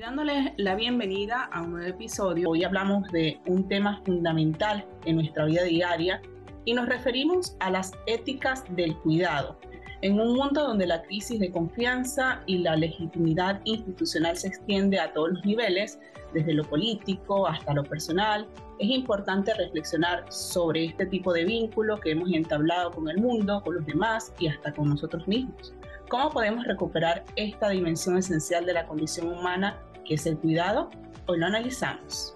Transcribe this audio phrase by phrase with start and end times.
[0.00, 5.44] Dándoles la bienvenida a un nuevo episodio, hoy hablamos de un tema fundamental en nuestra
[5.44, 6.22] vida diaria
[6.64, 9.58] y nos referimos a las éticas del cuidado.
[10.00, 15.12] En un mundo donde la crisis de confianza y la legitimidad institucional se extiende a
[15.12, 15.98] todos los niveles,
[16.32, 22.12] desde lo político hasta lo personal, es importante reflexionar sobre este tipo de vínculo que
[22.12, 25.74] hemos entablado con el mundo, con los demás y hasta con nosotros mismos.
[26.08, 29.78] ¿Cómo podemos recuperar esta dimensión esencial de la condición humana
[30.10, 30.90] que es el cuidado?
[31.26, 32.34] Hoy lo analizamos.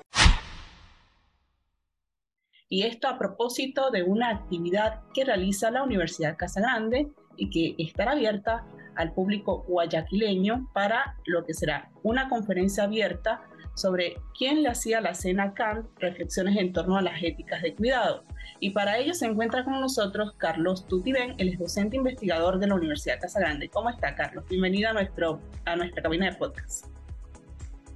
[2.69, 7.83] Y esto a propósito de una actividad que realiza la Universidad Casa Grande y que
[7.83, 8.65] estará abierta
[8.95, 13.43] al público guayaquileño para lo que será una conferencia abierta
[13.75, 17.75] sobre quién le hacía la cena a Kant, reflexiones en torno a las éticas de
[17.75, 18.23] cuidado.
[18.61, 23.19] Y para ello se encuentra con nosotros Carlos Tutibén, el docente investigador de la Universidad
[23.19, 23.69] Casa Grande.
[23.69, 24.45] ¿Cómo está, Carlos?
[24.49, 26.94] Bienvenido a, nuestro, a nuestra cabina de podcast.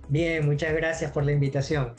[0.08, 1.94] Bien, muchas gracias por la invitación.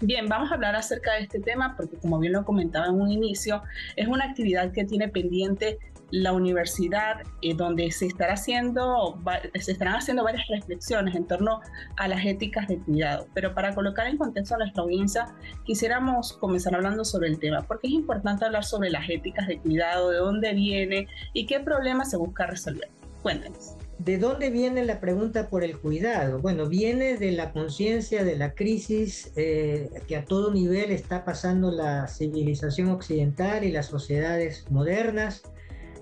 [0.00, 3.10] Bien, vamos a hablar acerca de este tema porque como bien lo comentaba en un
[3.10, 3.62] inicio,
[3.96, 5.78] es una actividad que tiene pendiente
[6.10, 9.18] la universidad eh, donde se, estará haciendo,
[9.58, 11.60] se estarán haciendo varias reflexiones en torno
[11.96, 13.26] a las éticas de cuidado.
[13.34, 15.26] Pero para colocar en contexto a nuestra audiencia,
[15.64, 20.10] quisiéramos comenzar hablando sobre el tema, porque es importante hablar sobre las éticas de cuidado,
[20.10, 22.90] de dónde viene y qué problemas se busca resolver.
[23.24, 23.74] Cuéntenos.
[23.98, 26.40] ¿De dónde viene la pregunta por el cuidado?
[26.40, 31.70] Bueno, viene de la conciencia de la crisis eh, que a todo nivel está pasando
[31.70, 35.42] la civilización occidental y las sociedades modernas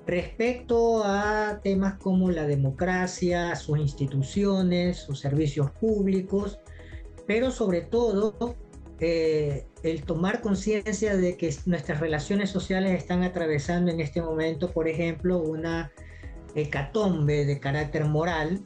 [0.05, 6.59] respecto a temas como la democracia, sus instituciones, sus servicios públicos,
[7.29, 8.57] pero sobre todo
[8.99, 14.89] eh, el tomar conciencia de que nuestras relaciones sociales están atravesando en este momento, por
[14.89, 15.93] ejemplo, una
[16.55, 18.61] hecatombe de carácter moral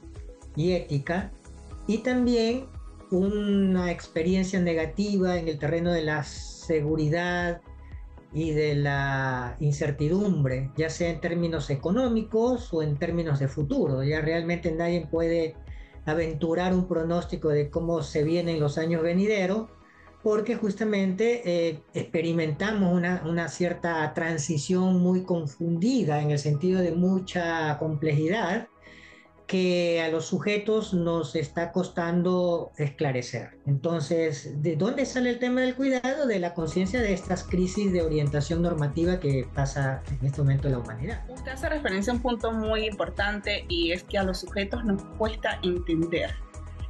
[0.55, 1.33] y ética,
[1.87, 2.67] y también
[3.11, 7.61] una experiencia negativa en el terreno de la seguridad
[8.33, 14.03] y de la incertidumbre, ya sea en términos económicos o en términos de futuro.
[14.03, 15.55] Ya realmente nadie puede
[16.05, 19.71] aventurar un pronóstico de cómo se vienen los años venideros,
[20.27, 27.79] porque justamente eh, experimentamos una, una, cierta transición muy confundida en el sentido de mucha
[27.79, 28.67] complejidad
[29.47, 33.59] que a los sujetos nos está costando esclarecer.
[33.67, 36.27] Entonces, ¿de dónde sale el tema del cuidado?
[36.27, 40.73] De la conciencia de estas crisis de orientación normativa que pasa en este momento en
[40.73, 41.25] la humanidad.
[41.29, 45.05] Usted hace referencia a un punto muy importante y es que a los sujetos nos
[45.19, 46.35] cuesta entender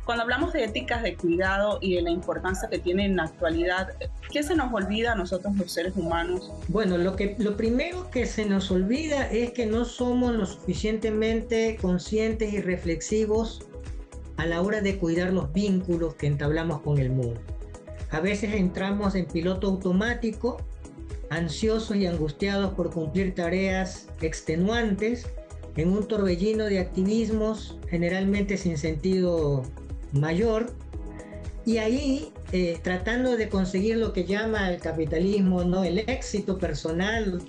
[0.07, 3.89] cuando hablamos de éticas de cuidado y de la importancia que tiene en la actualidad,
[4.31, 6.53] ¿qué se nos olvida a nosotros los seres humanos?
[6.69, 11.77] Bueno, lo, que, lo primero que se nos olvida es que no somos lo suficientemente
[11.83, 13.67] conscientes y reflexivos
[14.37, 17.41] a la hora de cuidar los vínculos que entablamos con el mundo.
[18.11, 20.59] A veces entramos en piloto automático,
[21.31, 25.27] ansiosos y angustiados por cumplir tareas extenuantes,
[25.77, 29.65] en un torbellino de activismos generalmente sin sentido
[30.13, 30.73] mayor
[31.65, 35.83] y ahí eh, tratando de conseguir lo que llama el capitalismo, ¿no?
[35.83, 37.43] el éxito personal,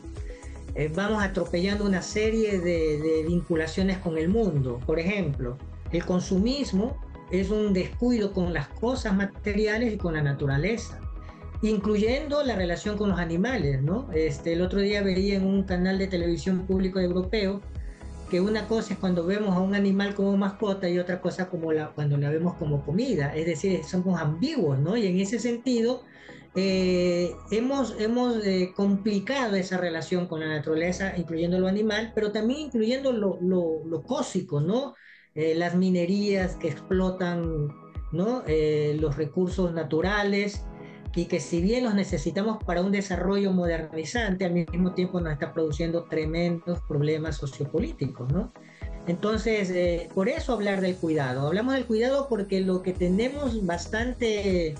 [0.73, 4.79] eh, vamos atropellando una serie de, de, vinculaciones con el mundo.
[4.87, 5.57] Por ejemplo,
[5.91, 6.97] el consumismo
[7.31, 10.99] es un descuido con las cosas materiales y con la naturaleza,
[11.61, 13.81] incluyendo la relación con los animales.
[13.83, 14.09] ¿no?
[14.13, 17.61] Este, el otro día veía en un canal de televisión público europeo
[18.29, 21.71] que una cosa es cuando vemos a un animal como mascota y otra cosa como
[21.71, 24.97] la, cuando la vemos como comida, es decir, somos ambiguos, ¿no?
[24.97, 26.03] Y en ese sentido,
[26.55, 32.61] eh, hemos, hemos eh, complicado esa relación con la naturaleza, incluyendo lo animal, pero también
[32.61, 34.95] incluyendo lo, lo, lo cósico, ¿no?
[35.35, 37.69] Eh, las minerías que explotan,
[38.11, 38.43] ¿no?
[38.47, 40.63] los recursos naturales,
[41.15, 45.53] y que si bien los necesitamos para un desarrollo modernizante, al mismo tiempo nos está
[45.53, 48.51] produciendo tremendos problemas sociopolíticos, ¿no?
[49.07, 51.47] Entonces, eh, por eso hablar del cuidado.
[51.47, 54.75] Hablamos del cuidado porque lo que tenemos bastante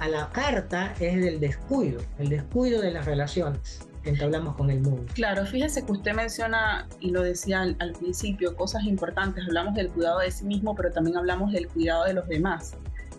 [0.00, 4.80] a la carta es el descuido, el descuido de las relaciones que entablamos con el
[4.80, 5.04] mundo.
[5.14, 9.44] Claro, fíjese que usted menciona, y lo decía al, al principio, cosas importantes.
[9.46, 12.76] Hablamos del cuidado de sí mismo, pero también hablamos del cuidado de los demás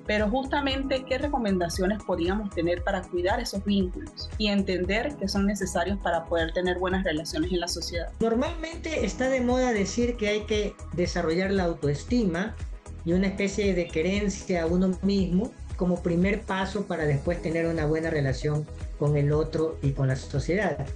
[0.08, 6.00] pero justamente qué recomendaciones podríamos tener para cuidar esos vínculos y entender que son necesarios
[6.00, 8.08] para poder tener buenas relaciones en la sociedad.
[8.22, 12.56] Normalmente está de moda decir que hay que desarrollar la autoestima
[13.04, 17.86] y una especie de querencia a uno mismo como primer paso para después tener una
[17.86, 18.66] buena relación
[18.98, 20.88] con el otro y con la sociedad.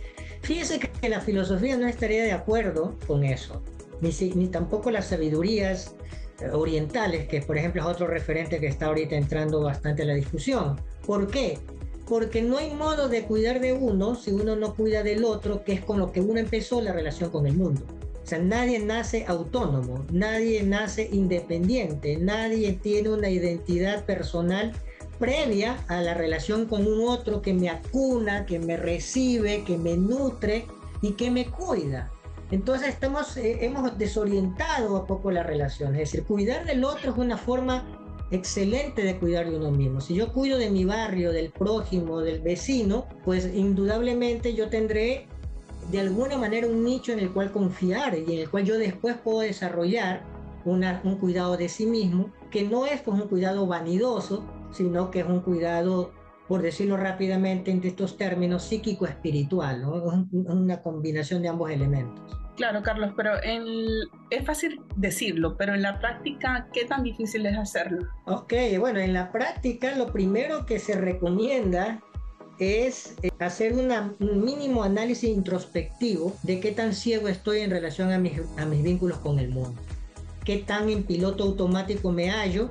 [0.42, 3.62] Fíjese que la filosofía no estaría de acuerdo con eso,
[4.00, 5.94] ni, ni tampoco las sabidurías
[6.54, 10.80] orientales, que por ejemplo es otro referente que está ahorita entrando bastante a la discusión.
[11.06, 11.58] ¿Por qué?
[12.08, 15.74] Porque no hay modo de cuidar de uno si uno no cuida del otro, que
[15.74, 17.82] es con lo que uno empezó la relación con el mundo.
[18.24, 24.74] O sea, nadie nace autónomo, nadie nace independiente, nadie tiene una identidad personal
[25.20, 29.96] previa a la relación con un otro que me acuna, que me recibe, que me
[29.96, 30.66] nutre
[31.02, 32.12] y que me cuida.
[32.51, 35.95] Entonces estamos, eh, hemos desorientado a poco la relación.
[35.95, 37.86] Es decir, cuidar del otro es una forma
[38.31, 40.01] excelente de cuidar de uno mismo.
[40.01, 45.27] Si yo cuido de mi barrio, del prójimo, del vecino, pues indudablemente yo tendré
[45.92, 49.18] de alguna manera un nicho en el cual confiar y en el cual yo después
[49.18, 50.24] puedo desarrollar
[50.63, 55.25] un cuidado de sí mismo, que no es pues un cuidado vanidoso, sino que es
[55.25, 56.12] un cuidado,
[56.48, 60.27] por decirlo rápidamente en estos términos, psíquico-espiritual, ¿no?
[60.31, 62.41] una combinación de ambos elementos.
[62.56, 63.33] Claro, Carlos, pero
[64.30, 68.07] es fácil decirlo, pero en la práctica, ¿qué tan difícil es hacerlo?
[68.25, 72.01] Ok, bueno, en la práctica lo primero que se recomienda
[72.59, 78.19] es eh, hacer un mínimo análisis introspectivo de qué tan ciego estoy en relación a
[78.19, 79.81] mis, a vínculos con el mundo,
[80.45, 82.69] qué tan en piloto automático me hallo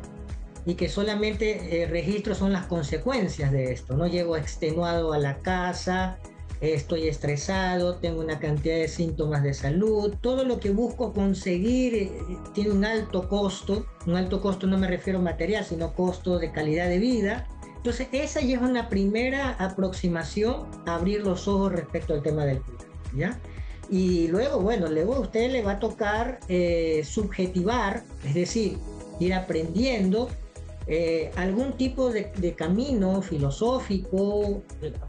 [0.64, 3.96] y que solamente eh, registro son las consecuencias de esto.
[3.96, 6.18] No llego extenuado a la casa,
[6.60, 12.12] estoy estresado, tengo una cantidad de síntomas de salud, todo lo que busco conseguir eh,
[12.54, 16.52] tiene un alto costo, un alto costo no me refiero a material, sino costo de
[16.52, 17.46] calidad de vida.
[17.76, 22.60] Entonces esa ya es una primera aproximación a abrir los ojos respecto al tema del
[22.60, 22.86] cuidado,
[23.16, 23.38] ¿ya?
[23.88, 28.78] Y luego, bueno, luego a usted le va a tocar eh, subjetivar, es decir,
[29.18, 30.28] ir aprendiendo
[30.86, 34.62] eh, algún tipo de, camino filosófico,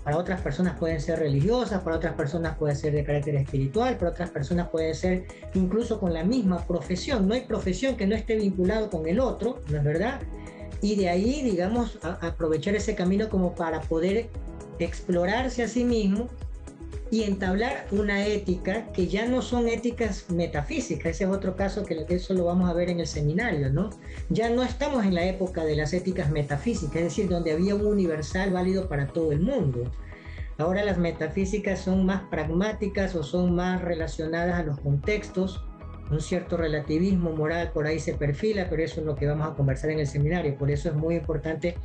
[0.03, 4.11] para otras personas pueden ser religiosas, para otras personas puede ser de carácter espiritual, para
[4.11, 7.27] otras personas puede ser incluso con la misma profesión.
[7.27, 10.21] No hay profesión que no esté vinculado con el otro, ¿no es verdad?
[10.81, 14.29] Y de ahí, digamos, aprovechar ese camino como para poder
[14.79, 16.27] explorarse a sí mismo
[17.11, 22.05] y entablar una ética que ya no son éticas metafísicas, ese es otro caso que
[22.09, 23.89] eso lo vamos a ver en el seminario, ¿no?
[24.29, 27.85] Ya no estamos en la época de las éticas metafísicas, es decir, donde había un
[27.85, 29.91] universal válido para todo el mundo.
[30.57, 35.65] Ahora las metafísicas son más pragmáticas o son más relacionadas a los contextos,
[36.09, 39.53] un cierto relativismo moral por ahí se perfila, pero eso es lo que vamos a
[39.53, 41.75] conversar en el seminario, por eso es muy importante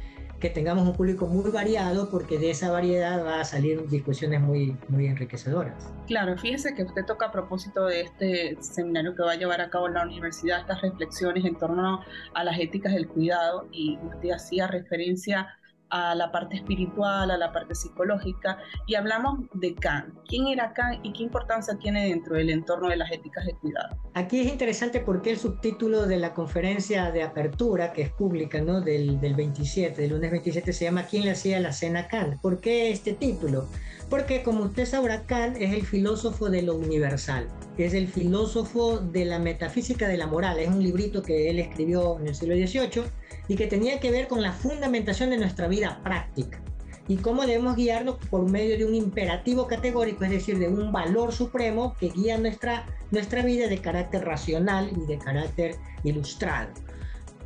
[0.41, 4.77] que tengamos un público muy variado porque de esa variedad va a salir discusiones muy,
[4.89, 5.93] muy enriquecedoras.
[6.07, 9.71] Claro, fíjese que usted toca a propósito de este seminario que va a llevar a
[9.71, 14.67] cabo la universidad, estas reflexiones en torno a las éticas del cuidado y usted hacía
[14.67, 15.57] referencia
[15.91, 20.15] a la parte espiritual, a la parte psicológica, y hablamos de Kant.
[20.27, 23.97] ¿Quién era Kant y qué importancia tiene dentro del entorno de las éticas de cuidado?
[24.15, 28.81] Aquí es interesante porque el subtítulo de la conferencia de apertura, que es pública, ¿no?
[28.81, 32.41] del, del 27, del lunes 27, se llama ¿Quién le hacía la cena a Kant?
[32.41, 33.67] ¿Por qué este título?
[34.09, 39.25] Porque como usted sabrá, Kant es el filósofo de lo universal, es el filósofo de
[39.25, 43.05] la metafísica de la moral, es un librito que él escribió en el siglo XVIII
[43.49, 46.61] y que tenía que ver con la fundamentación de nuestra vida práctica
[47.09, 51.33] y cómo debemos guiarnos por medio de un imperativo categórico, es decir, de un valor
[51.33, 56.71] supremo que guía nuestra, nuestra vida de carácter racional y de carácter ilustrado.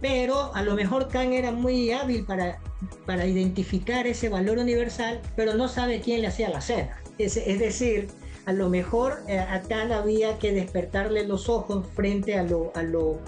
[0.00, 2.58] Pero a lo mejor Kant era muy hábil para,
[3.04, 6.96] para identificar ese valor universal, pero no sabe quién le hacía la cena.
[7.18, 8.08] Es, es decir,
[8.46, 12.82] a lo mejor eh, a Kant había que despertarle los ojos frente a lo, a
[12.82, 13.20] lo,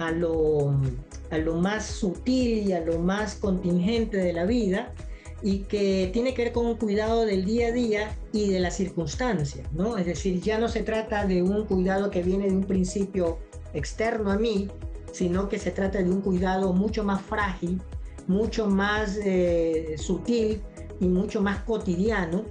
[0.00, 0.74] a lo
[1.30, 4.92] a lo más sutil y a lo más contingente de la vida
[5.42, 8.76] y que tiene que ver con un cuidado del día a día y de las
[8.76, 9.96] circunstancias, ¿no?
[9.96, 13.38] Es decir, ya no se trata de un cuidado que viene de un principio
[13.72, 14.68] externo a mí,
[15.12, 17.80] sino que se trata de un cuidado mucho más frágil,
[18.26, 20.60] mucho más eh, sutil
[21.00, 22.44] y mucho más cotidiano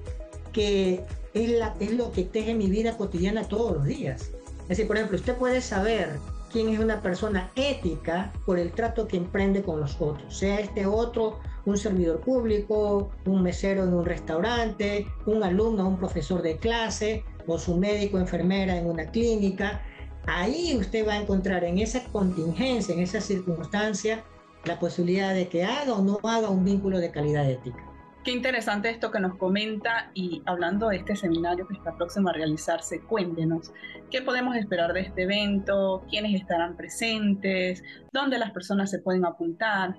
[0.51, 1.03] que
[1.33, 4.31] es, la, es lo que teje mi vida cotidiana todos los días.
[4.63, 6.09] Es decir, por ejemplo, usted puede saber
[6.51, 10.85] quién es una persona ética por el trato que emprende con los otros, sea este
[10.85, 17.23] otro un servidor público, un mesero en un restaurante, un alumno, un profesor de clase
[17.47, 19.81] o su médico, enfermera en una clínica.
[20.25, 24.23] Ahí usted va a encontrar en esa contingencia, en esa circunstancia,
[24.65, 27.88] la posibilidad de que haga o no haga un vínculo de calidad ética.
[28.29, 32.33] Qué interesante esto que nos comenta y hablando de este seminario que está próximo a
[32.33, 33.71] realizarse, cuéntenos,
[34.11, 36.05] ¿qué podemos esperar de este evento?
[36.11, 37.81] ¿Quiénes estarán presentes?
[38.13, 39.97] ¿Dónde las personas se pueden apuntar?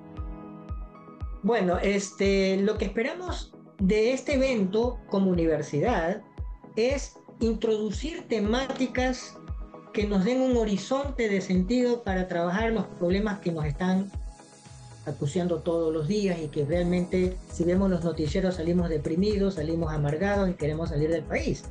[1.43, 6.23] Bueno, este, lo que esperamos de este evento como universidad
[6.77, 9.37] es introducir temáticas
[9.93, 14.09] que nos den un horizonte de sentido para trabajar los problemas que nos están
[15.07, 20.49] acuciando todos los días y que realmente si vemos los noticieros salimos deprimidos, salimos amargados
[20.51, 21.65] y queremos salir del país.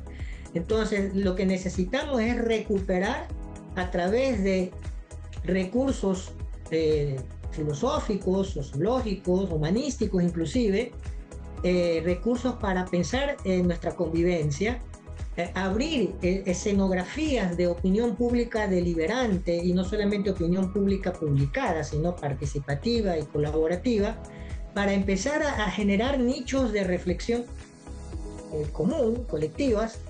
[0.54, 3.28] Entonces lo que necesitamos es recuperar
[3.76, 4.72] a través de
[5.44, 6.32] recursos
[6.70, 7.20] eh,
[7.52, 10.92] filosóficos, sociológicos, humanísticos inclusive,
[11.62, 14.80] eh, recursos para pensar en nuestra convivencia
[15.36, 22.16] eh, abrir eh, escenografías de opinión pública deliberante y no solamente opinión pública publicada, sino
[22.16, 24.20] participativa y colaborativa,
[24.74, 27.44] para empezar a, generar nichos de reflexión
[28.52, 30.00] eh, común, colectivas,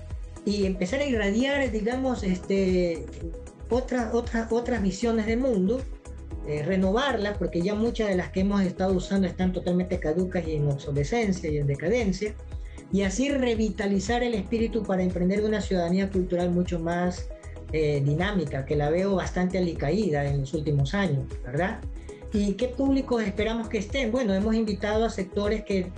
[0.43, 3.05] y empezar a irradiar, digamos, este,
[3.69, 5.81] otras, otras, otras visiones del mundo,
[6.65, 10.67] renovarlas, porque ya muchas de las que hemos estado usando están totalmente caducas y en
[10.67, 12.33] obsolescencia y en decadencia
[12.91, 17.29] y así revitalizar el espíritu para emprender una ciudadanía cultural mucho más
[17.71, 21.79] eh, dinámica, que la veo bastante alicaída en los últimos años, ¿verdad?
[22.33, 24.11] ¿Y qué públicos esperamos que estén?
[24.11, 25.91] Bueno, hemos invitado a sectores que,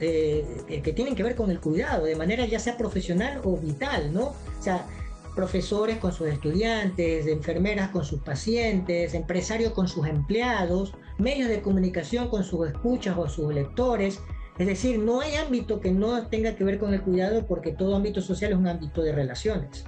[0.00, 4.12] eh, que tienen que ver con el cuidado, de manera ya sea profesional o vital,
[4.12, 4.34] ¿no?
[4.58, 4.86] O sea,
[5.34, 12.28] profesores con sus estudiantes, enfermeras con sus pacientes, empresarios con sus empleados, medios de comunicación
[12.28, 14.20] con sus escuchas o sus lectores,
[14.58, 17.96] es decir, no hay ámbito que no tenga que ver con el cuidado porque todo
[17.96, 19.84] ámbito social es un ámbito de relaciones.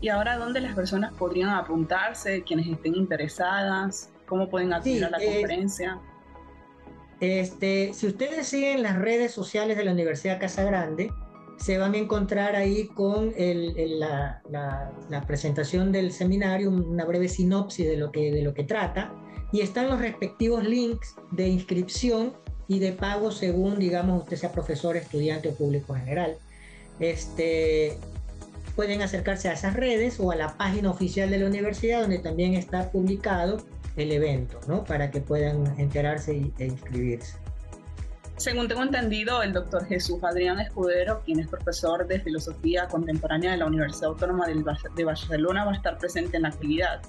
[0.00, 4.10] ¿Y ahora dónde las personas podrían apuntarse, quienes estén interesadas?
[4.26, 6.00] ¿Cómo pueden acceder a la eh, conferencia?
[7.20, 11.12] Este, si ustedes siguen las redes sociales de la Universidad Casa Grande,
[11.58, 17.96] se van a encontrar ahí con la, la, presentación del seminario, una breve sinopsis de
[17.96, 19.14] lo, que, de lo que trata,
[19.52, 22.32] y están los respectivos links de inscripción
[22.72, 26.36] y de pago según, digamos, usted sea profesor, estudiante o público general.
[27.00, 27.98] Este,
[28.74, 32.54] pueden acercarse a esas redes o a la página oficial de la universidad donde también
[32.54, 33.62] está publicado
[33.96, 34.84] el evento, ¿no?
[34.84, 37.36] Para que puedan enterarse e inscribirse.
[38.38, 43.58] Según tengo entendido, el doctor Jesús Adrián Escudero, quien es profesor de Filosofía Contemporánea de
[43.58, 47.02] la Universidad Autónoma de Barcelona, va a estar presente en la actividad.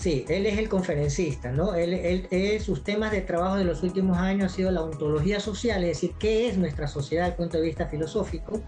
[0.00, 1.74] Sí, él es el conferencista, ¿no?
[1.74, 1.92] Él,
[2.30, 5.90] él, sus temas de trabajo de los últimos años ha sido la ontología social, es
[5.90, 8.62] decir, qué es nuestra sociedad desde el punto de vista filosófico,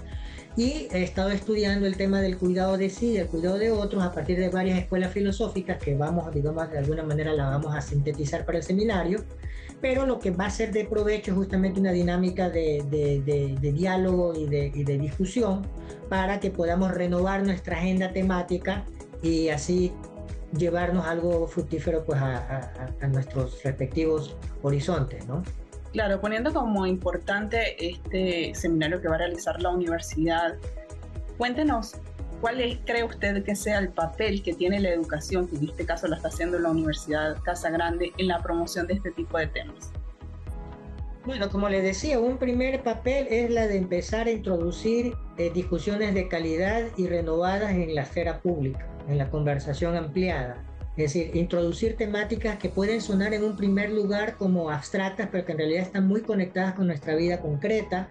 [0.59, 4.13] y he estado estudiando el tema del cuidado de sí, del cuidado de otros, a
[4.13, 8.45] partir de varias escuelas filosóficas que vamos, digamos, de alguna manera la vamos a sintetizar
[8.45, 9.25] para el seminario,
[9.81, 13.23] pero lo que va a ser de provecho es justamente una dinámica de, de,
[13.59, 15.67] de, diálogo y, y de discusión
[16.11, 18.85] para que podamos renovar nuestra agenda temática
[19.23, 19.93] y así
[20.57, 25.43] llevarnos algo fructífero pues a, nuestros respectivos horizontes, ¿no?
[25.93, 30.55] Claro, poniendo como importante este seminario que va a realizar la universidad,
[31.37, 31.95] cuéntenos
[32.41, 36.09] cuál cree usted que sea el papel que tiene la educación, que en este caso
[36.09, 39.93] la está haciendo la Universidad Casa Grande, en la promoción de este tipo de temas.
[41.25, 46.15] Bueno, como les decía, un primer papel es la de empezar a introducir eh, discusiones
[46.15, 50.65] de calidad y renovadas en la esfera pública en la conversación ampliada.
[50.97, 55.53] Es decir, introducir temáticas que pueden sonar en un primer lugar como abstractas, pero que
[55.53, 58.11] en realidad están muy conectadas con nuestra vida concreta,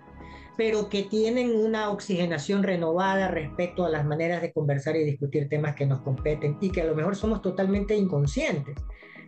[0.58, 5.76] pero que tienen una oxigenación renovada respecto a las maneras de conversar y discutir temas
[5.76, 8.76] que nos competen y que a lo mejor somos totalmente inconscientes.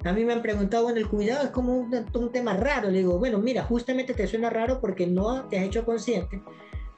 [0.04, 2.90] A mí me han preguntado, bueno, el cuidado es como un, un tema raro.
[2.90, 6.42] Le digo, bueno, mira, justamente te suena raro porque no te has hecho consciente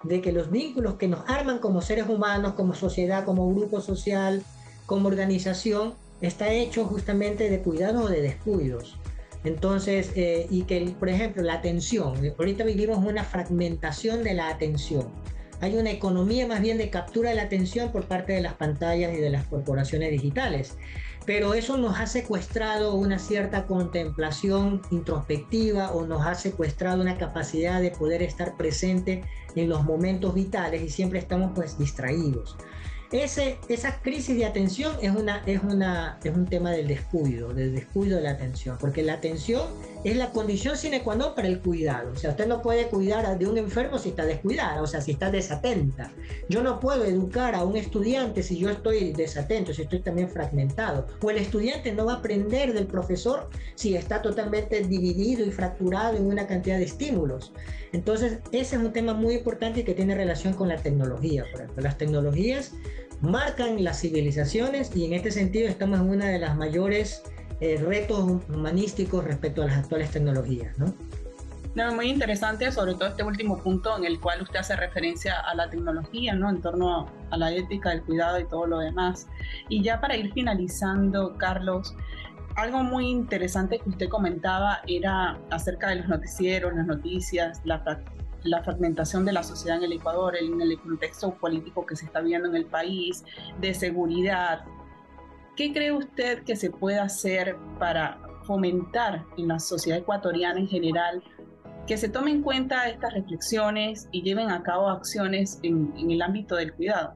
[0.04, 4.44] de que los vínculos que nos arman como seres humanos, como sociedad, como grupo social,
[4.86, 8.98] como organización, está hecho justamente de cuidados o de descuidos.
[9.44, 15.08] Entonces, eh, y que, por ejemplo, la atención, ahorita vivimos una fragmentación de la atención.
[15.62, 19.14] Hay una economía más bien de captura de la atención por parte de las pantallas
[19.14, 20.78] y de las corporaciones digitales.
[21.26, 27.82] pero eso nos ha secuestrado una cierta contemplación introspectiva o nos ha secuestrado una capacidad
[27.82, 29.24] de poder estar presente
[29.56, 32.58] en los momentos vitales y siempre estamos pues distraídos.
[33.12, 37.74] Ese, esa crisis de atención es, una, es, una, es un tema del descuido, del
[37.74, 39.64] descuido de la atención, porque la atención
[40.06, 42.12] es la condición sine qua non para el cuidado.
[42.12, 45.12] O sea, usted no puede cuidar de un enfermo si está descuidada, o sea, si
[45.12, 46.12] está desatenta.
[46.48, 51.08] Yo no puedo educar a un estudiante si yo estoy desatento, si estoy también fragmentado.
[51.24, 56.18] O el estudiante no va a aprender del profesor si está totalmente dividido y fracturado
[56.18, 57.52] en una cantidad de estímulos.
[57.92, 61.46] Entonces, ese es un tema muy importante que tiene relación con la tecnología.
[61.52, 62.74] Por ejemplo, las tecnologías
[63.22, 67.24] marcan las civilizaciones y en este sentido estamos en una de las mayores
[67.60, 70.94] eh, retos humanísticos respecto a las actuales tecnologías, ¿no?
[71.76, 75.54] No, muy interesante, sobre todo este último punto en el cual usted hace referencia a
[75.56, 76.50] la tecnología, ¿no?
[76.50, 79.28] En torno a la ética, el cuidado y todo lo demás.
[79.68, 81.94] Y ya para ir finalizando, Carlos,
[82.56, 87.84] algo muy interesante que usted comentaba era acerca de los noticieros, las noticias, la,
[88.44, 92.22] la fragmentación de la sociedad en el Ecuador, en el contexto político que se está
[92.22, 93.26] viendo en el país,
[93.60, 94.64] de seguridad.
[95.56, 101.24] ¿Qué cree usted que se puede hacer para fomentar en la sociedad ecuatoriana en general
[101.88, 106.22] que se tomen en cuenta estas reflexiones y lleven a cabo acciones en, en el
[106.22, 107.16] ámbito del cuidado?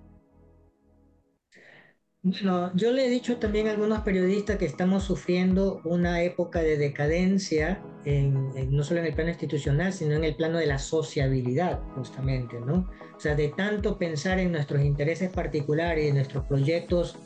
[2.21, 6.77] Bueno, yo le he dicho también a algunos periodistas que estamos sufriendo una época de
[6.77, 12.59] decadencia, no solo en el plano institucional, sino en el plano de la sociabilidad, justamente,
[12.59, 12.89] ¿no?
[13.15, 17.17] O sea, de tanto pensar en nuestros intereses particulares y en nuestros proyectos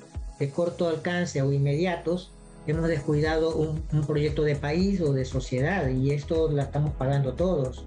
[0.43, 2.31] de corto alcance o inmediatos,
[2.67, 7.85] hemos descuidado un proyecto de país o de sociedad y esto lo estamos pagando todos.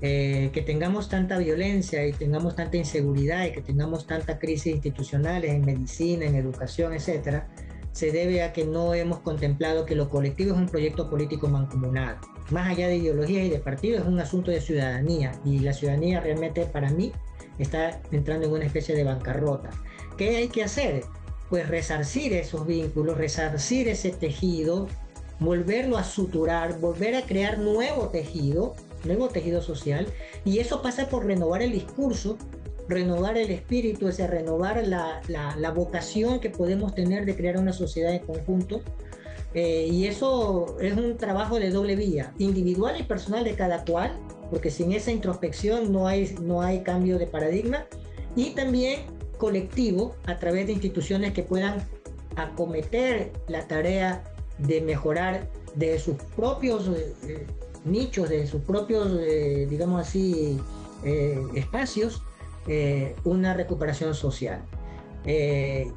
[0.00, 5.52] Eh, que tengamos tanta violencia y tengamos tanta inseguridad y que tengamos tanta crisis institucionales
[5.52, 7.48] en medicina, en educación, etcétera,
[7.90, 12.18] se debe a que no hemos contemplado que lo colectivo es un proyecto político mancomunado.
[12.50, 16.20] Más allá de ideologías y de partidos, es un asunto de ciudadanía y la ciudadanía
[16.20, 17.10] realmente para mí
[17.58, 19.70] está entrando en una especie de bancarrota.
[20.16, 21.02] ¿Qué hay que hacer?
[21.48, 24.86] Pues resarcir esos vínculos, resarcir ese tejido,
[25.40, 30.06] volverlo a suturar, volver a crear nuevo tejido nuevo tejido social,
[30.44, 32.38] y eso pasa por renovar el discurso,
[32.88, 38.12] renovar el espíritu, es renovar la, la, vocación que podemos tener de crear una sociedad
[38.12, 38.82] en conjunto.
[39.54, 44.18] Eh, y eso es un trabajo de doble vía, individual y personal de cada cual,
[44.50, 47.86] porque sin esa introspección no hay, no hay cambio de paradigma,
[48.36, 49.00] y también
[49.38, 51.86] colectivo a través de instituciones que puedan
[52.36, 54.22] acometer la tarea
[54.58, 56.88] de mejorar de sus propios
[57.22, 57.46] eh,
[57.84, 60.58] nichos, de sus propios, eh, digamos así,
[61.04, 62.22] eh, espacios,
[62.66, 64.62] eh, una recuperación social.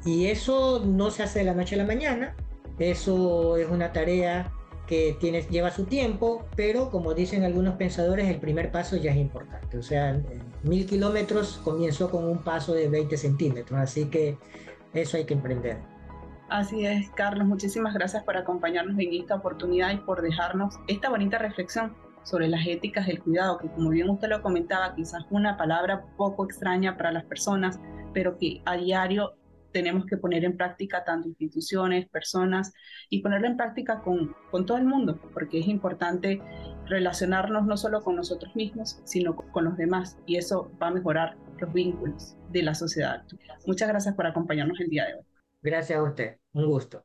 [0.04, 2.36] y eso no se hace de la noche a la mañana,
[2.78, 4.52] eso es una tarea
[4.86, 9.16] que tiene, lleva su tiempo, pero como dicen algunos pensadores, el primer paso ya es
[9.16, 9.78] importante.
[9.78, 10.20] O sea,
[10.62, 14.36] mil kilómetros comenzó con un paso de 20 centímetros, así que
[14.92, 15.78] eso hay que emprender.
[16.48, 21.38] Así es, Carlos, muchísimas gracias por acompañarnos en esta oportunidad y por dejarnos esta bonita
[21.38, 26.04] reflexión sobre las éticas del cuidado, que como bien usted lo comentaba, quizás una palabra
[26.16, 27.80] poco extraña para las personas,
[28.12, 29.34] pero que a diario
[29.72, 32.72] tenemos que poner en práctica tanto instituciones, personas
[33.08, 36.40] y ponerlo en práctica con, con todo el mundo, porque es importante
[36.86, 41.36] relacionarnos no solo con nosotros mismos, sino con los demás, y eso va a mejorar
[41.58, 43.24] los vínculos de la sociedad.
[43.66, 45.24] Muchas gracias por acompañarnos el día de hoy.
[45.62, 47.04] Gracias a usted, un gusto.